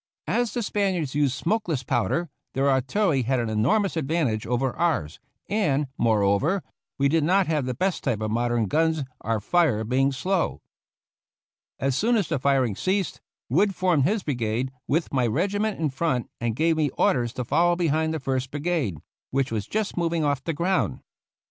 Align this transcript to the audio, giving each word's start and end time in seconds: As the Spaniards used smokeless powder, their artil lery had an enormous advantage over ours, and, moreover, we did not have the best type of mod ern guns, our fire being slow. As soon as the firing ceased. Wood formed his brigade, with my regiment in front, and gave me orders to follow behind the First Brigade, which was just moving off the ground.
As 0.25 0.55
the 0.55 0.63
Spaniards 0.63 1.13
used 1.13 1.35
smokeless 1.35 1.83
powder, 1.83 2.31
their 2.55 2.65
artil 2.65 3.09
lery 3.09 3.21
had 3.21 3.39
an 3.39 3.51
enormous 3.51 3.95
advantage 3.95 4.47
over 4.47 4.75
ours, 4.75 5.19
and, 5.47 5.89
moreover, 5.95 6.63
we 6.97 7.07
did 7.07 7.23
not 7.23 7.45
have 7.45 7.67
the 7.67 7.75
best 7.75 8.03
type 8.05 8.19
of 8.19 8.31
mod 8.31 8.49
ern 8.51 8.65
guns, 8.65 9.03
our 9.21 9.39
fire 9.39 9.83
being 9.83 10.11
slow. 10.11 10.59
As 11.77 11.95
soon 11.95 12.15
as 12.15 12.29
the 12.29 12.39
firing 12.39 12.75
ceased. 12.75 13.21
Wood 13.47 13.75
formed 13.75 14.05
his 14.05 14.23
brigade, 14.23 14.71
with 14.87 15.13
my 15.13 15.27
regiment 15.27 15.79
in 15.79 15.91
front, 15.91 16.31
and 16.39 16.55
gave 16.55 16.77
me 16.77 16.89
orders 16.97 17.31
to 17.33 17.45
follow 17.45 17.75
behind 17.75 18.11
the 18.11 18.19
First 18.19 18.49
Brigade, 18.49 18.97
which 19.29 19.51
was 19.51 19.67
just 19.67 19.97
moving 19.97 20.23
off 20.25 20.43
the 20.43 20.53
ground. 20.53 21.01